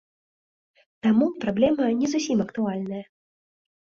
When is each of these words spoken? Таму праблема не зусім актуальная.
Таму 1.07 1.25
праблема 1.43 1.85
не 1.99 2.07
зусім 2.13 2.37
актуальная. 2.45 3.03